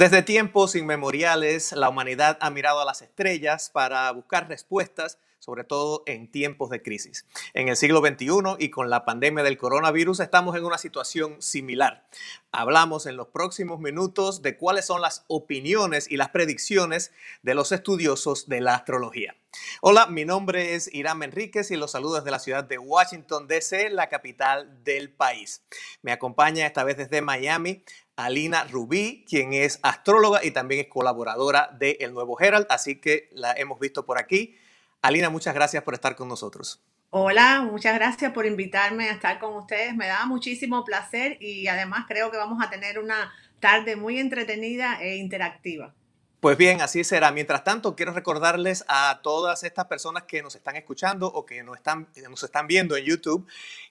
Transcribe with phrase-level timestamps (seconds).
[0.00, 6.04] Desde tiempos inmemoriales, la humanidad ha mirado a las estrellas para buscar respuestas, sobre todo
[6.06, 7.26] en tiempos de crisis.
[7.54, 12.06] En el siglo XXI y con la pandemia del coronavirus estamos en una situación similar.
[12.52, 17.72] Hablamos en los próximos minutos de cuáles son las opiniones y las predicciones de los
[17.72, 19.34] estudiosos de la astrología.
[19.80, 23.90] Hola, mi nombre es Irán Enríquez y los saludo desde la ciudad de Washington, D.C.,
[23.90, 25.64] la capital del país.
[26.02, 27.82] Me acompaña esta vez desde Miami
[28.16, 33.30] Alina Rubí, quien es astróloga y también es colaboradora de El Nuevo Herald, así que
[33.32, 34.56] la hemos visto por aquí.
[35.02, 36.82] Alina, muchas gracias por estar con nosotros.
[37.10, 39.96] Hola, muchas gracias por invitarme a estar con ustedes.
[39.96, 45.02] Me da muchísimo placer y además creo que vamos a tener una tarde muy entretenida
[45.02, 45.94] e interactiva.
[46.40, 47.32] Pues bien, así será.
[47.32, 51.76] Mientras tanto, quiero recordarles a todas estas personas que nos están escuchando o que nos
[51.76, 53.46] están, nos están viendo en YouTube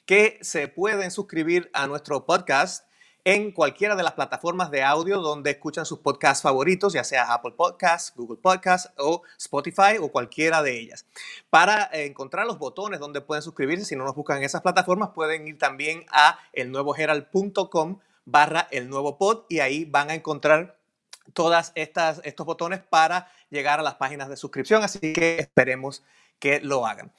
[0.05, 2.88] que se pueden suscribir a nuestro podcast
[3.23, 7.53] en cualquiera de las plataformas de audio donde escuchan sus podcasts favoritos, ya sea Apple
[7.57, 11.05] Podcasts, Google Podcasts o Spotify o cualquiera de ellas.
[11.49, 15.47] Para encontrar los botones donde pueden suscribirse, si no nos buscan en esas plataformas, pueden
[15.47, 20.77] ir también a elnuevoherald.com barra el nuevo pod y ahí van a encontrar
[21.33, 26.03] todas estas estos botones para llegar a las páginas de suscripción, así que esperemos
[26.39, 27.11] que lo hagan.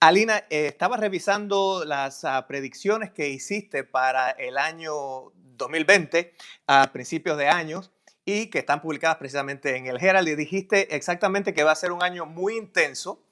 [0.00, 6.34] Alina, eh, estaba revisando las ah, predicciones que hiciste para el año 2020
[6.66, 7.90] a principios de años
[8.24, 11.92] y que están publicadas precisamente en el Herald y dijiste exactamente que va a ser
[11.92, 13.22] un año muy intenso,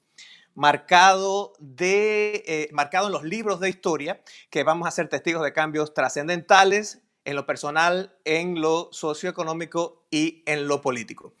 [0.55, 5.51] marcado, de, eh, marcado en los libros de historia, que vamos a ser testigos de
[5.51, 11.33] cambios trascendentales en lo personal, en lo socioeconómico y en lo político.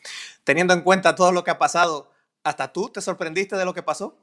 [0.43, 2.11] Teniendo en cuenta todo lo que ha pasado,
[2.43, 4.17] ¿hasta tú te sorprendiste de lo que pasó?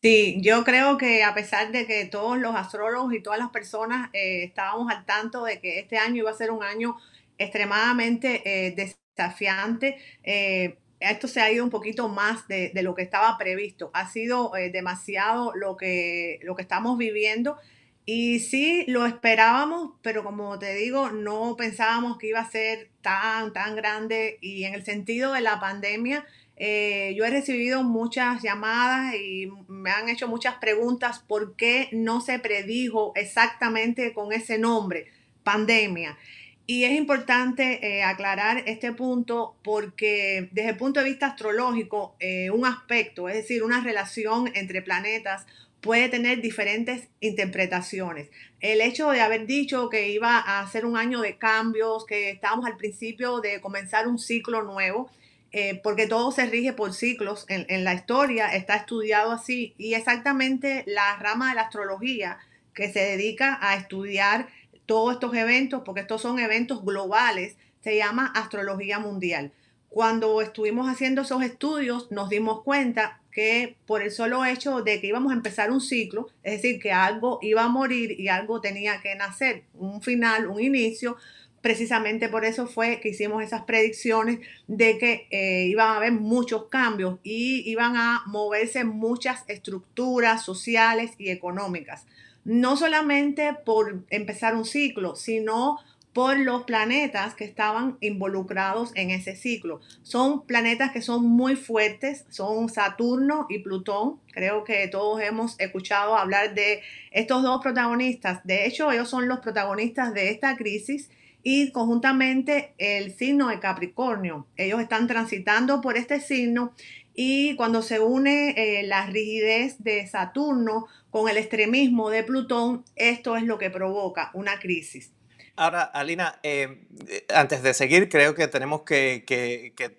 [0.00, 4.10] Sí, yo creo que a pesar de que todos los astrólogos y todas las personas
[4.12, 6.96] eh, estábamos al tanto de que este año iba a ser un año
[7.36, 13.36] extremadamente eh, desafiante, eh, esto se ha ido un poquito más de, lo que estaba
[13.38, 13.90] previsto.
[13.92, 17.56] Ha sido demasiado lo que, lo que estamos viviendo.
[18.04, 23.52] Y sí, lo esperábamos, pero como te digo, no pensábamos que iba a ser tan,
[23.52, 24.38] tan grande.
[24.40, 26.26] Y en el sentido de la pandemia,
[26.60, 32.20] eh, yo he recibido muchas llamadas y me han hecho muchas preguntas por qué no
[32.20, 35.06] se predijo exactamente con ese nombre,
[35.44, 36.18] pandemia.
[36.66, 42.50] Y es importante eh, aclarar este punto porque desde el punto de vista astrológico, eh,
[42.50, 45.46] un aspecto, es decir, una relación entre planetas,
[45.80, 48.28] puede tener diferentes interpretaciones.
[48.60, 52.66] El hecho de haber dicho que iba a ser un año de cambios, que estábamos
[52.66, 55.08] al principio de comenzar un ciclo nuevo,
[55.52, 60.84] eh, porque todo se rige por ciclos en, la historia, está estudiado así, y exactamente
[60.86, 62.38] la rama de la astrología
[62.74, 64.48] que se dedica a estudiar
[64.84, 69.52] todos estos eventos, porque estos son eventos globales, se llama astrología mundial.
[69.88, 75.06] Cuando estuvimos haciendo esos estudios nos dimos cuenta que por el solo hecho de que
[75.06, 79.00] íbamos a empezar un ciclo, es decir, que algo iba a morir y algo tenía
[79.00, 81.16] que nacer, un final, un inicio,
[81.60, 86.66] precisamente por eso fue que hicimos esas predicciones de que eh, iban a haber muchos
[86.66, 92.06] cambios y iban a moverse muchas estructuras sociales y económicas.
[92.44, 95.78] No solamente por empezar un ciclo, sino
[96.12, 99.80] por los planetas que estaban involucrados en ese ciclo.
[100.02, 104.18] Son planetas que son muy fuertes, son Saturno y Plutón.
[104.32, 106.80] Creo que todos hemos escuchado hablar de
[107.12, 108.40] estos dos protagonistas.
[108.44, 111.08] De hecho, ellos son los protagonistas de esta crisis
[111.50, 114.46] y conjuntamente el signo de Capricornio.
[114.58, 116.74] Ellos están transitando por este signo
[117.14, 123.34] y cuando se une eh, la rigidez de Saturno con el extremismo de Plutón, esto
[123.34, 125.14] es lo que provoca una crisis.
[125.56, 126.86] Ahora, Alina, eh,
[127.34, 129.24] antes de seguir, creo que tenemos que,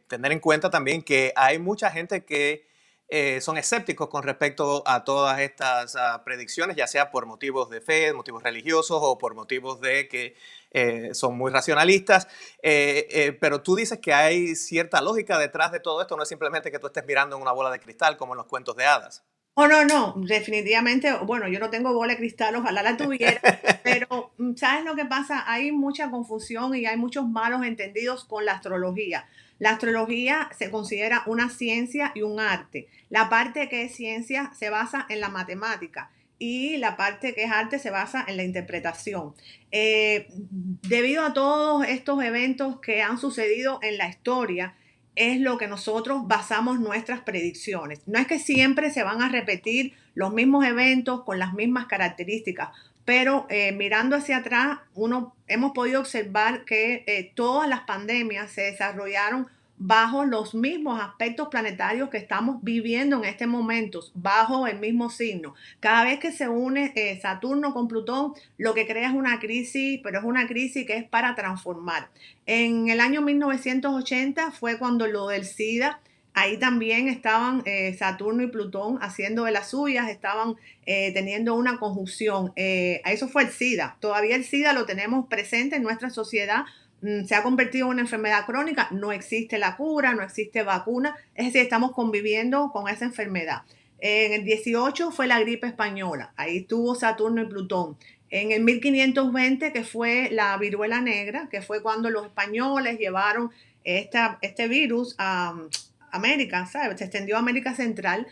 [0.08, 2.68] tener en cuenta también que hay mucha gente que
[3.08, 7.81] eh, son escépticos con respecto a todas estas ah, predicciones, ya sea por motivos de
[7.81, 10.36] fe, motivos religiosos o por motivos de que
[10.72, 12.28] eh, son muy racionalistas,
[12.62, 16.30] eh, eh, pero tú dices que hay cierta lógica detrás de todo esto, no es
[16.30, 18.86] simplemente que tú estés mirando en una bola de cristal como en los cuentos de
[18.86, 19.24] hadas.
[19.56, 23.42] Oh, no, no, definitivamente, bueno, yo no tengo bola de cristal, ojalá la tuviera,
[23.83, 25.44] pero mm, ¿sabes lo que pasa?
[25.51, 29.27] Hay mucha confusión y hay muchos malos entendidos con la astrología.
[29.57, 32.88] La astrología se considera una ciencia y un arte.
[33.10, 37.51] La parte que es ciencia se basa en la matemática y la parte que es
[37.51, 39.36] arte se basa en la interpretación.
[39.71, 44.75] Eh, debido a todos estos eventos que han sucedido en la historia,
[45.15, 48.07] es lo que nosotros basamos nuestras predicciones.
[48.07, 52.69] No es que siempre se van a repetir los mismos eventos con las mismas características.
[53.06, 58.62] pero eh, mirando hacia atrás, uno, hemos podido observar que eh, todas las pandemias se
[58.62, 59.47] desarrollaron
[59.80, 65.56] bajo los mismos aspectos planetarios que estamos viviendo en este momento, bajo el mismo signo.
[65.80, 70.02] Cada vez que se une eh, Saturno con Plutón, lo que crea es una crisis,
[70.04, 72.10] pero es una crisis que es para transformar.
[72.46, 76.02] En el año 1980 fue cuando lo del SIDA,
[76.34, 80.56] ahí también estaban eh, Saturno y Plutón haciendo de las suyas, estaban
[80.86, 82.52] eh, teniendo una conjunción.
[82.58, 83.96] eso fue el SIDA.
[84.02, 86.66] Todavía el SIDA lo tenemos presente en nuestra sociedad
[87.01, 91.48] se ha convertido en una enfermedad crónica, no existe la cura, no existe vacuna, es
[91.48, 93.63] decir, estamos conviviendo con esa enfermedad.
[94.00, 97.98] En el 18 fue la gripe española, ahí estuvo Saturno y Plutón.
[98.31, 103.50] En el 1520, que fue la viruela negra, que fue cuando los españoles llevaron
[103.84, 105.69] esta, este virus a mm,
[106.12, 107.00] América, ¿sabes?
[107.00, 108.28] Se extendió a América Central.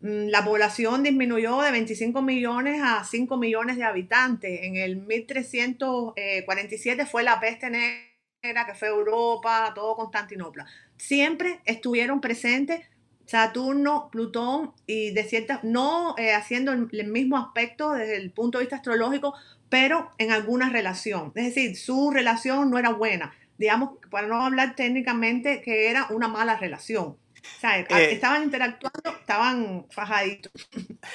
[0.00, 4.60] Mm, la población disminuyó de 25 millones a 5 millones de habitantes.
[4.62, 8.11] En el 1347 fue la peste negra
[8.42, 10.66] que fue Europa, todo Constantinopla.
[10.96, 12.80] Siempre estuvieron presentes
[13.24, 18.64] Saturno, Plutón y de ciertas, no eh, haciendo el, mismo aspecto desde el punto de
[18.64, 19.34] vista astrológico,
[19.68, 21.30] pero en alguna relación.
[21.36, 23.32] Es decir, su relación no era buena.
[23.58, 27.16] Digamos, para no hablar técnicamente, que era una mala relación.
[27.62, 30.52] Eh, estaban interactuando, estaban fajaditos.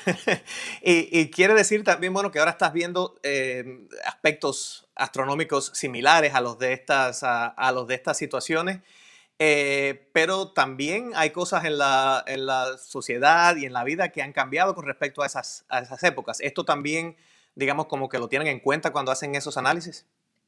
[0.81, 6.57] y, quiere decir también, bueno, que ahora estás viendo eh, aspectos astronómicos similares a los
[6.57, 8.79] de estas, a, los de estas situaciones.
[9.39, 14.23] Eh, pero también hay cosas en la, en la, sociedad y en la vida que
[14.23, 16.39] han cambiado con respecto a esas, a esas épocas.
[16.39, 17.17] Esto también,
[17.55, 20.05] digamos, como que lo tienen en cuenta cuando hacen esos análisis.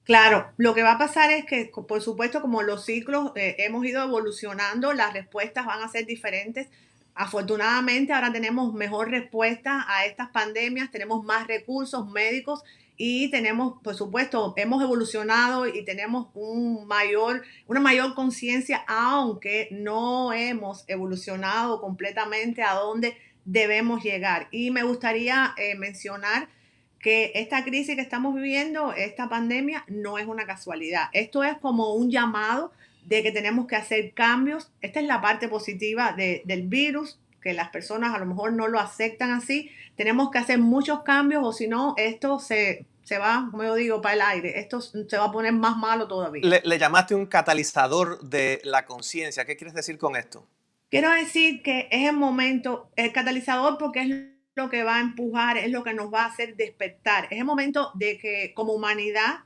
[0.10, 3.86] Claro, lo que va a pasar es que, por supuesto, como los ciclos eh, hemos
[3.86, 6.68] ido evolucionando, las respuestas van a ser diferentes.
[7.14, 12.64] Afortunadamente, ahora tenemos mejor respuesta a estas pandemias, tenemos más recursos médicos
[12.98, 20.34] y tenemos, por supuesto, hemos evolucionado y tenemos un mayor, una mayor conciencia, aunque no
[20.34, 23.16] hemos evolucionado completamente a donde
[23.46, 24.48] debemos llegar.
[24.50, 26.50] Y me gustaría eh, mencionar
[27.00, 31.06] que esta crisis que estamos viviendo, esta pandemia, no es una casualidad.
[31.13, 32.72] Esto es como un llamado
[33.06, 34.69] de que tenemos que hacer cambios.
[34.81, 38.80] Esta es la parte positiva del virus, que las personas a lo mejor no lo
[38.80, 39.72] aceptan así.
[39.96, 44.02] Tenemos que hacer muchos cambios o si no, esto se, se va, como yo digo,
[44.02, 44.60] para el aire.
[44.60, 46.42] Esto se va a poner más malo todavía.
[46.44, 49.45] Le, le llamaste un catalizador de la conciencia.
[49.45, 50.45] ¿Qué quieres decir con esto?
[50.90, 55.58] Quiero decir que es el momento, el catalizador porque es lo que va a empujar,
[55.58, 57.28] es lo que nos va a hacer despertar.
[57.32, 59.40] Es el momento de que como humanidad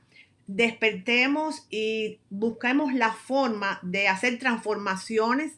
[0.46, 5.52] despertemos y busquemos la forma de hacer transformaciones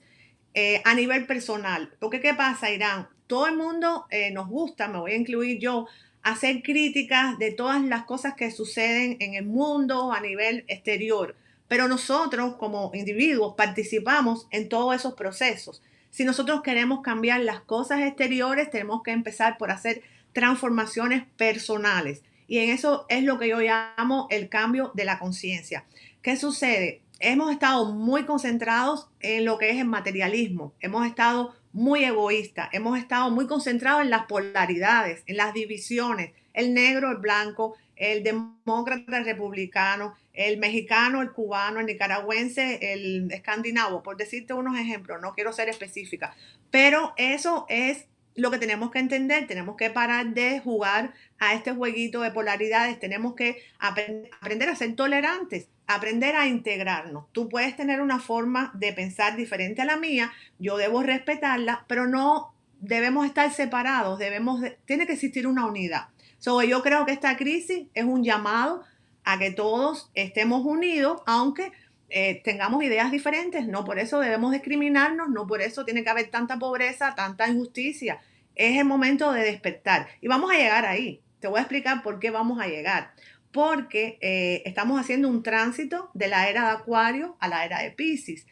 [0.54, 1.94] eh, a nivel personal.
[1.98, 3.08] Porque ¿qué pasa, Irán?
[3.26, 5.86] Todo el mundo eh, nos gusta, me voy a incluir yo,
[6.22, 11.34] hacer críticas de todas las cosas que suceden en el mundo a nivel exterior.
[11.66, 15.82] Pero nosotros como individuos participamos en todos esos procesos.
[16.16, 20.02] Si nosotros queremos cambiar las cosas exteriores, tenemos que empezar por hacer
[20.32, 22.22] transformaciones personales.
[22.48, 25.84] Y en eso es lo que yo llamo el cambio de la conciencia.
[26.22, 27.02] ¿Qué sucede?
[27.20, 30.72] Hemos estado muy concentrados en lo que es el materialismo.
[30.80, 32.70] Hemos estado muy egoístas.
[32.72, 38.22] Hemos estado muy concentrados en las polaridades, en las divisiones, el negro, el blanco, el
[38.22, 45.20] demócrata, el republicano, el mexicano, el cubano, el nicaragüense, el escandinavo, por decirte unos ejemplos,
[45.20, 46.34] no quiero ser específica,
[46.70, 51.72] pero eso es lo que tenemos que entender, tenemos que parar de jugar a este
[51.72, 57.32] jueguito de polaridades, tenemos que aprender a ser tolerantes, aprender a integrarnos.
[57.32, 62.06] Tú puedes tener una forma de pensar diferente a la mía, yo debo respetarla, pero
[62.06, 66.08] no debemos estar separados, debemos, tiene que existir una unidad.
[66.46, 68.84] So, yo creo que esta crisis es un llamado
[69.24, 71.72] a que todos estemos unidos, aunque
[72.08, 73.66] eh, tengamos ideas diferentes.
[73.66, 78.20] No por eso debemos discriminarnos, no por eso tiene que haber tanta pobreza, tanta injusticia.
[78.54, 80.06] Es el momento de despertar.
[80.20, 81.20] Y vamos a llegar ahí.
[81.40, 83.10] Te voy a explicar por qué vamos a llegar.
[83.50, 87.90] Porque eh, estamos haciendo un tránsito de la era de Acuario a la era de
[87.90, 88.46] Pisces.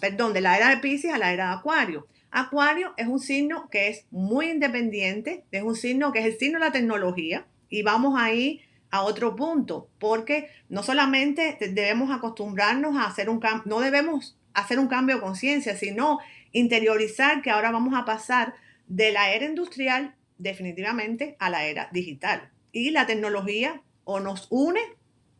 [0.00, 2.06] perdón, de la era de Pisces a la era de Acuario.
[2.30, 6.58] Acuario es un signo que es muy independiente, es un signo que es el signo
[6.58, 7.46] de la tecnología.
[7.68, 13.62] Y vamos ahí a otro punto, porque no solamente debemos acostumbrarnos a hacer un cambio,
[13.66, 16.18] no debemos hacer un cambio de conciencia, sino
[16.52, 18.54] interiorizar que ahora vamos a pasar
[18.88, 22.50] de la era industrial definitivamente a la era digital.
[22.72, 24.80] Y la tecnología o nos une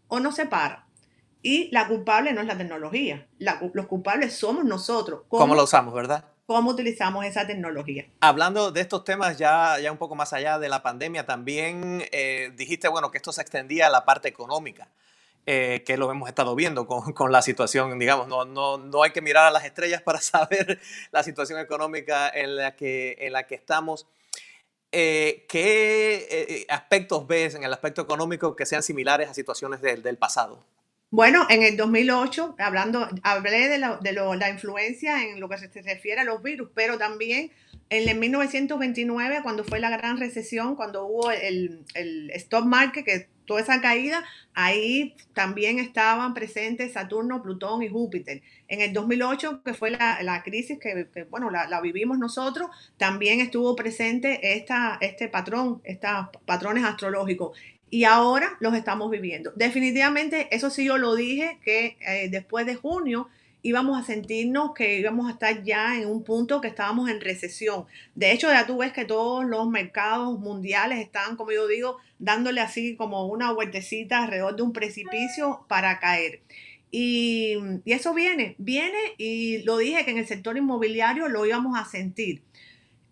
[0.06, 0.86] o nos separa.
[1.42, 5.22] Y la culpable no es la tecnología, los culpables somos nosotros.
[5.28, 6.26] ¿Cómo, lo usamos, verdad?
[6.50, 8.06] Cómo utilizamos esa tecnología.
[8.18, 12.50] Hablando de estos temas ya, ya un poco más allá de la pandemia, también eh,
[12.56, 14.88] dijiste, bueno, que esto se extendía a la parte económica.
[15.46, 19.12] Eh, que lo hemos estado viendo con, con, la situación, digamos, no, no, no hay
[19.12, 20.80] que mirar a las estrellas para saber
[21.12, 24.08] la situación económica en la que, en la que estamos.
[24.90, 30.16] Eh, ¿Qué eh, aspectos ves en el aspecto económico que sean similares a situaciones del
[30.16, 30.64] pasado?
[31.12, 35.58] Bueno, en el 2008, hablando, hablé de, la, de lo, la influencia en lo que
[35.58, 37.50] se refiere a los virus, pero también
[37.88, 43.28] en el 1929, cuando fue la gran recesión, cuando hubo el, el stock market, que
[43.44, 44.24] toda esa caída,
[44.54, 48.42] ahí también estaban presentes Saturno, Plutón y Júpiter.
[48.68, 53.40] En el 2008, que fue la, la crisis que, bueno, la, la, vivimos nosotros, también
[53.40, 57.58] estuvo presente esta, este patrón, estos patrones astrológicos.
[57.90, 59.52] Y ahora los estamos viviendo.
[59.56, 63.28] Definitivamente, eso sí yo lo dije, que eh, después de junio
[63.62, 67.84] íbamos a sentirnos que íbamos a estar ya en un punto que estábamos en recesión.
[68.14, 72.60] De hecho, ya tú ves que todos los mercados mundiales están, como yo digo, dándole
[72.60, 76.40] así como una vueltecita alrededor de un precipicio para caer.
[76.90, 81.78] Y, y, eso viene, viene y lo dije que en el sector inmobiliario lo íbamos
[81.78, 82.42] a sentir.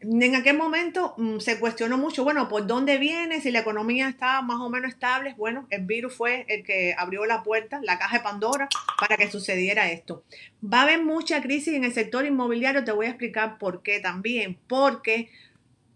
[0.01, 3.41] En aquel momento mmm, se cuestionó mucho, bueno, ¿por dónde viene?
[3.41, 5.35] Si la economía está más o menos estable.
[5.37, 9.31] Bueno, el virus fue el que abrió la puerta, la caja de Pandora, para que
[9.31, 10.23] sucediera esto.
[10.63, 13.99] Va a haber mucha crisis en el sector inmobiliario, te voy a explicar por qué
[13.99, 14.57] también.
[14.69, 15.31] Porque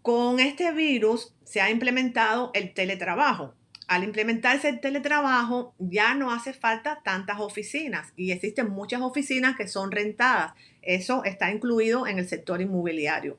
[0.01, 3.53] con este virus se ha implementado el teletrabajo.
[3.87, 9.67] Al implementarse el teletrabajo ya no hace falta tantas oficinas y existen muchas oficinas que
[9.67, 10.53] son rentadas.
[10.81, 13.37] Eso está incluido en el sector inmobiliario.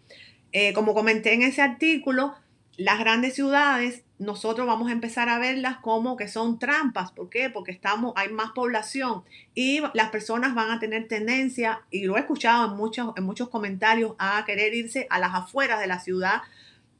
[0.56, 2.36] Eh, como comenté en ese artículo,
[2.76, 7.10] las grandes ciudades, nosotros vamos a empezar a verlas como que son trampas.
[7.10, 7.50] ¿Por qué?
[7.50, 12.20] Porque estamos, hay más población y las personas van a tener tendencia, y lo he
[12.20, 16.42] escuchado en muchos, en muchos comentarios, a querer irse a las afueras de la ciudad.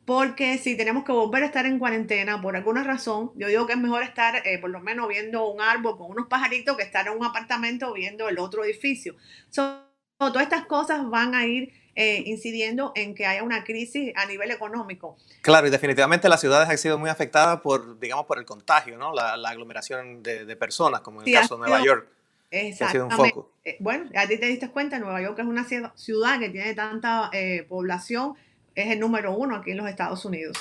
[0.04, 3.75] Porque si tenemos que volver a estar en cuarentena por alguna razón, yo digo que
[3.75, 7.06] es mejor estar eh, por lo menos viendo un árbol con unos pajaritos que estar
[7.06, 9.14] en un apartamento viendo el otro edificio.
[10.33, 14.50] Todas estas cosas van a ir eh, incidiendo en que haya una crisis a nivel
[14.50, 15.16] económico.
[15.43, 19.14] Claro, y definitivamente las ciudades han sido muy afectadas por, digamos, por el contagio, ¿no?
[19.14, 22.09] La, la aglomeración de, de, personas, como en el sí, caso de Nueva sido, York.
[22.50, 23.14] Exactamente.
[23.14, 23.50] Un foco.
[23.64, 27.31] Eh, bueno, a ti te diste cuenta, Nueva York es una ciudad que tiene tanta
[27.33, 28.35] eh, población,
[28.75, 30.57] es el número uno aquí en los Estados Unidos.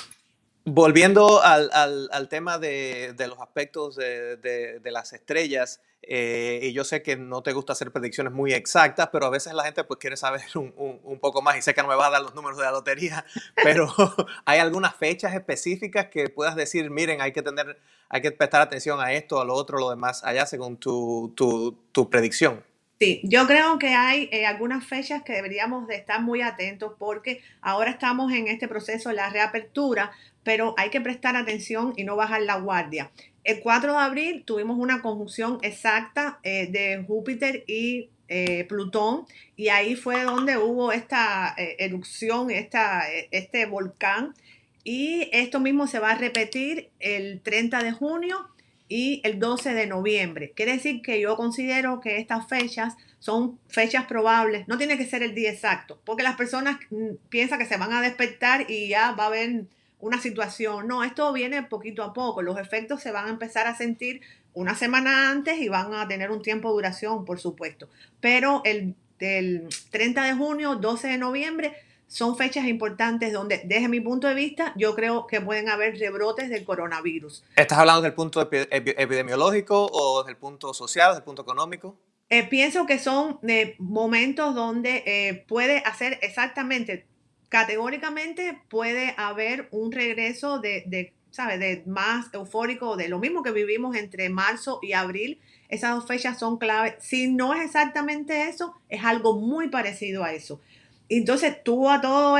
[0.64, 6.84] Volviendo al, al, tema de, de, los aspectos de, de las estrellas, eh, y yo
[6.84, 9.98] sé que no te gusta hacer predicciones muy exactas, pero a veces la gente pues
[9.98, 12.34] quiere saber un, un, poco más y sé que no me vas a dar los
[12.34, 13.24] números de la lotería,
[13.62, 13.88] pero
[14.44, 17.78] hay algunas fechas específicas que puedas decir, miren, hay que tener,
[18.08, 21.72] hay que prestar atención a esto, a lo otro, lo demás, allá según tu, tu,
[21.92, 22.62] tu predicción.
[23.00, 27.42] Sí, yo creo que hay eh, algunas fechas que deberíamos de estar muy atentos porque
[27.60, 30.12] ahora estamos en este proceso de la reapertura,
[30.44, 33.10] pero hay que prestar atención y no bajar la guardia.
[33.42, 39.68] El 4 de abril tuvimos una conjunción exacta eh, de Júpiter y eh, Plutón y
[39.68, 44.34] ahí fue donde hubo esta eh, erupción, esta, eh, este volcán
[44.82, 48.48] y esto mismo se va a repetir el 30 de junio
[48.88, 50.52] y el 12 de noviembre.
[50.56, 55.22] Quiere decir que yo considero que estas fechas son fechas probables, no tiene que ser
[55.22, 59.12] el día exacto, porque las personas mm, piensan que se van a despertar y ya
[59.12, 59.64] va a haber
[60.04, 60.86] una situación.
[60.86, 62.42] No, esto viene poquito a poco.
[62.42, 64.20] Los efectos se van a empezar a sentir
[64.52, 67.88] una semana antes y van a tener un tiempo de duración, por supuesto.
[68.20, 71.74] Pero el, el 30 de junio, 12 de noviembre
[72.06, 76.50] son fechas importantes donde, desde mi punto de vista, yo creo que pueden haber rebrotes
[76.50, 77.42] del coronavirus.
[77.56, 81.96] ¿Estás hablando del punto epidemiológico o del punto social, del punto económico?
[82.28, 87.06] Eh, pienso que son eh, momentos donde eh, puede hacer exactamente
[87.54, 91.60] categóricamente puede haber un regreso de, ¿sabes?
[91.60, 95.40] De más eufórico, de lo mismo que vivimos entre marzo y abril.
[95.68, 96.96] Esas dos fechas son clave.
[96.98, 100.60] Si no es exactamente eso, es algo muy parecido a eso.
[101.08, 102.38] Entonces tú a todo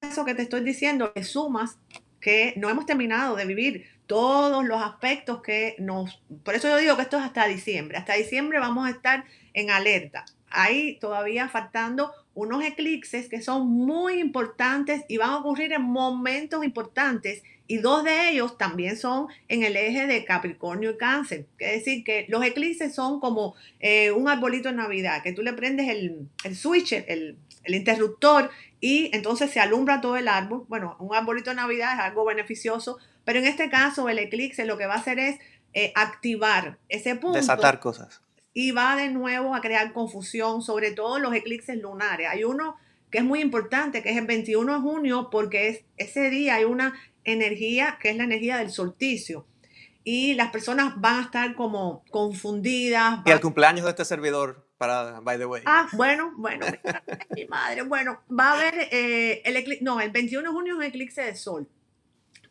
[0.00, 1.76] eso que te estoy diciendo le sumas
[2.18, 6.22] que no hemos terminado de vivir todos los aspectos que nos...
[6.42, 7.98] Por eso yo digo que esto es hasta diciembre.
[7.98, 10.24] Hasta diciembre vamos a estar en alerta.
[10.48, 16.64] Hay todavía faltando unos eclipses que son muy importantes y van a ocurrir en momentos
[16.64, 21.46] importantes y dos de ellos también son en el eje de Capricornio y Cáncer.
[21.58, 25.54] Es decir, que los eclipses son como eh, un arbolito de Navidad, que tú le
[25.54, 28.50] prendes el, el switch, el, el, interruptor
[28.80, 30.64] y entonces se alumbra todo el árbol.
[30.68, 34.76] Bueno, un arbolito de Navidad es algo beneficioso, pero en este caso el eclipse lo
[34.76, 35.38] que va a hacer es
[35.72, 37.38] eh, activar ese punto.
[37.38, 38.20] Desatar cosas
[38.54, 42.28] y va de nuevo a crear confusión, sobre todo los eclipses lunares.
[42.30, 42.76] Hay uno
[43.10, 46.64] que es muy importante, que es el 21 de junio, porque es, ese día hay
[46.64, 46.94] una
[47.24, 49.44] energía que es la energía del solsticio.
[50.04, 53.20] Y las personas van a estar como confundidas.
[53.24, 55.62] Y el cumpleaños de este servidor, para, by the way.
[55.64, 56.66] Ah, bueno, bueno,
[57.34, 60.78] mi madre, bueno, va a haber eh, el eclipse, no, el 21 de junio es
[60.78, 61.68] un eclipse de sol.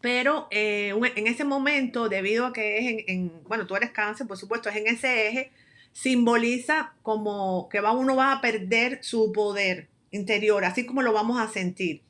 [0.01, 4.27] Pero eh, en ese momento, debido a que es en, en, bueno, tú eres cáncer,
[4.27, 5.51] por supuesto, es en ese eje,
[5.93, 11.39] simboliza como que va, uno va a perder su poder interior, así como lo vamos
[11.39, 12.01] a sentir.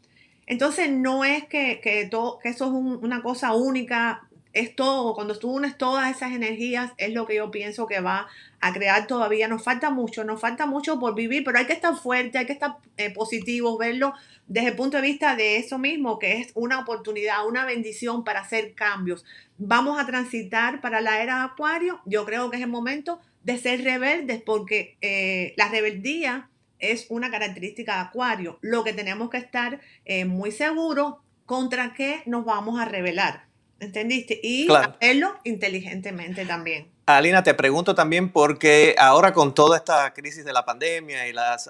[0.46, 5.38] Entonces no es que, que, todo, que eso es una cosa única, es todo, cuando
[5.38, 8.28] tú unes todas esas energías, es lo que yo pienso que va
[8.60, 9.48] a crear todavía.
[9.48, 12.54] Nos falta mucho, nos falta mucho por vivir, pero hay que estar fuerte, hay que
[12.54, 14.14] estar eh, positivos, verlo
[14.48, 18.42] desde el punto de vista de eso mismo, que es una oportunidad, una bendición para
[18.42, 19.26] hacer cambios.
[19.58, 23.58] Vamos a transitar para la era de Acuario, yo creo que es el momento de
[23.58, 28.58] ser rebeldes, porque eh, la rebeldía es una característica de Acuario.
[28.62, 33.46] Lo que tenemos que estar eh, muy seguros contra qué nos vamos a rebelar.
[33.80, 34.40] ¿Entendiste?
[34.42, 36.88] Y hacerlo inteligentemente también.
[37.06, 41.70] Alina, te pregunto también porque ahora con toda esta crisis de la pandemia y las,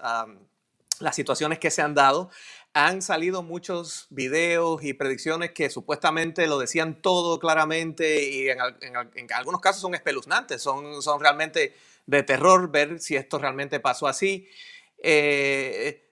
[0.99, 2.29] las situaciones que se han dado,
[2.73, 8.57] han salido muchos videos y predicciones que supuestamente lo decían todo claramente y en,
[9.33, 11.75] algunos casos son espeluznantes, son, son realmente
[12.07, 14.47] de terror ver si esto realmente pasó así.
[14.97, 16.09] Eh,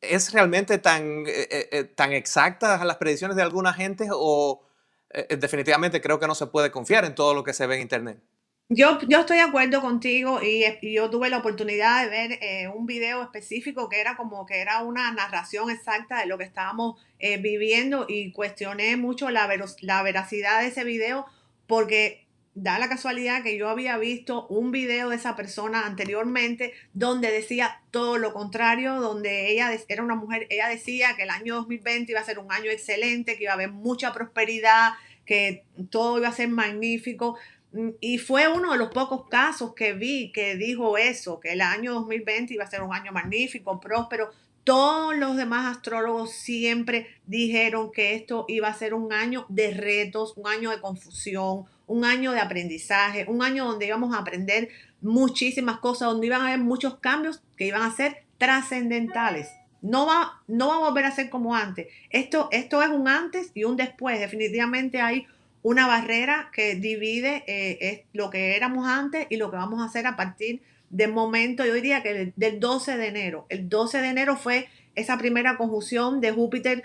[0.00, 4.62] ¿Es realmente tan, eh, eh, tan exactas las predicciones de alguna gente o
[5.38, 8.18] definitivamente creo que no se puede confiar en todo lo que se ve en Internet?
[8.68, 13.22] Yo, yo estoy de acuerdo contigo y, yo tuve la oportunidad de ver un video
[13.22, 18.32] específico que era como que era una narración exacta de lo que estábamos viviendo y
[18.32, 19.48] cuestioné mucho la,
[19.82, 21.26] la veracidad de ese video
[21.68, 27.30] porque da la casualidad que yo había visto un video de esa persona anteriormente donde
[27.30, 32.10] decía todo lo contrario, donde ella era una mujer, ella decía que el año 2020
[32.10, 34.94] iba a ser un año excelente, que iba a haber mucha prosperidad,
[35.26, 37.36] que todo iba a ser magnífico.
[38.00, 41.94] Y fue uno de los pocos casos que vi que dijo eso, que el año
[41.94, 44.30] 2020 iba a ser un año magnífico, próspero.
[44.64, 50.34] Todos los demás astrólogos siempre dijeron que esto iba a ser un año de retos,
[50.36, 54.68] un año de confusión, un año de aprendizaje, un año donde íbamos a aprender
[55.00, 59.48] muchísimas cosas, donde iban a haber muchos cambios que iban a ser trascendentales.
[59.82, 61.86] No va, no va a volver a ser como antes.
[62.10, 64.18] Esto, esto es un antes y un después.
[64.18, 65.26] Definitivamente hay
[65.66, 70.06] una barrera que divide eh, lo que éramos antes y lo que vamos a hacer
[70.06, 73.46] a partir del momento, yo diría que del 12 de enero.
[73.48, 76.84] El 12 de enero fue esa primera conjunción de Júpiter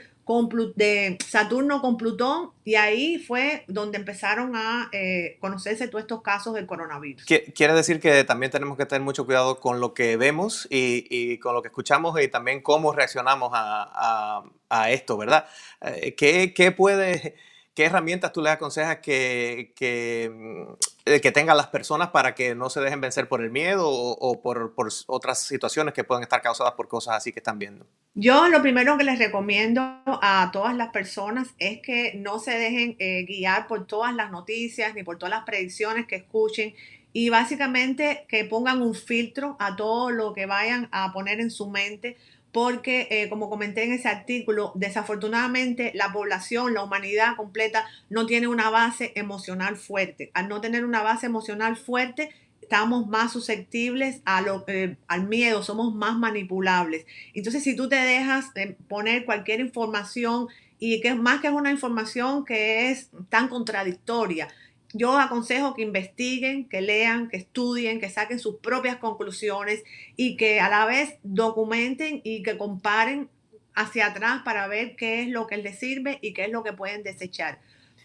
[0.76, 6.54] de Saturno con Plutón y ahí fue donde empezaron a eh, conocerse todos estos casos
[6.54, 7.26] del coronavirus.
[7.26, 11.54] Quiere decir que también tenemos que tener mucho cuidado con lo que vemos y, con
[11.54, 14.44] lo que escuchamos y también cómo reaccionamos a,
[14.90, 15.46] esto, ¿verdad?
[15.82, 17.36] Eh, ¿Qué, qué puede
[17.74, 22.70] ¿Qué herramientas tú le aconsejas que, que, mm, que, tengan las personas para que no
[22.70, 26.74] se dejen vencer por el miedo o, por, por, otras situaciones que pueden estar causadas
[26.74, 27.86] por cosas así que están viendo?
[28.14, 32.98] Yo lo primero que les recomiendo a todas las personas es que no se dejen
[33.00, 36.76] eh, guiar por todas las noticias ni por todas las predicciones que escuchen
[37.14, 41.70] y básicamente que pongan un filtro a todo lo que vayan a poner en su
[41.70, 42.18] mente
[42.52, 48.48] porque, eh, como comenté en ese artículo, desafortunadamente la población, la humanidad completa, no tiene
[48.48, 50.32] una base emocional fuerte.
[50.34, 54.22] Al no tener una base emocional fuerte, estamos más susceptibles
[54.68, 57.06] eh, al miedo, somos más manipulables.
[57.34, 58.46] Entonces, si tú te dejas
[58.88, 60.48] poner cualquier información
[60.80, 64.48] y que más que una información que es tan contradictoria,
[64.94, 69.84] yo aconsejo que investiguen, que lean, que estudien, que saquen sus propias conclusiones
[70.16, 73.30] y que a la vez documenten y que comparen
[73.74, 76.74] hacia atrás para ver qué es lo que les sirve y qué es lo que
[76.74, 77.60] pueden desechar.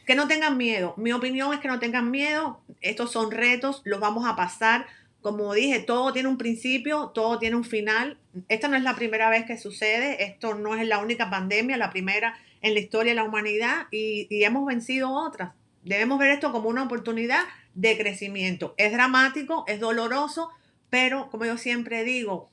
[0.07, 0.95] Que no tengan miedo.
[0.97, 2.61] Mi opinión es que no tengan miedo.
[2.81, 4.87] Estos son retos, los vamos a pasar.
[5.21, 8.17] Como dije, todo tiene un principio, todo tiene un final.
[8.49, 11.91] Esta no es la primera vez que sucede, esto no es la única pandemia, la
[11.91, 15.53] primera en la historia de la humanidad y, y hemos vencido otras.
[15.87, 17.45] Debemos ver esto como una oportunidad
[17.75, 18.75] de crecimiento.
[18.77, 20.51] Es dramático, es doloroso,
[20.91, 22.51] pero como yo siempre digo,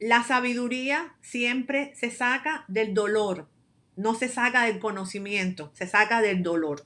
[0.00, 3.46] la sabiduría siempre se saca del dolor,
[3.94, 6.84] no se saca del conocimiento, se saca del dolor.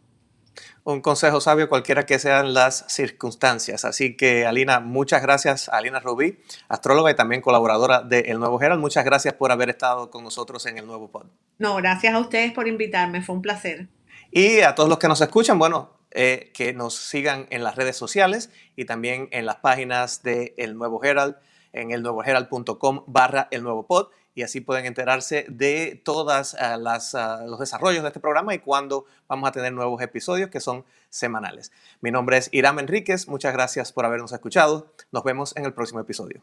[0.85, 3.87] Un consejo sabio cualquiera que sean las circunstancias.
[3.87, 8.81] Así que Alina, muchas gracias, Alina Rubí, astróloga y también colaboradora de El Nuevo Herald.
[8.81, 11.29] Muchas gracias por haber estado con nosotros en el Nuevo Pod.
[11.59, 13.89] No, gracias a ustedes por invitarme, fue un placer.
[14.31, 17.97] Y a todos los que nos escuchan, bueno, eh, que nos sigan en las redes
[17.97, 21.37] sociales y también en las páginas de El Nuevo Herald,
[21.73, 26.79] en el nuevoherald.com barra el nuevo pod y así pueden enterarse de todos ah,
[27.15, 30.85] ah, los desarrollos de este programa y cuándo vamos a tener nuevos episodios que son
[31.11, 31.73] semanales.
[32.01, 36.01] Mi nombre es Iram Enríquez, muchas gracias por habernos escuchado, nos vemos en el próximo
[36.01, 36.43] episodio.